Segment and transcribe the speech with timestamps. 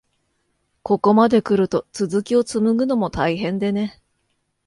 [0.81, 4.01] ここまでくると、続きをつむぐのも大変でね。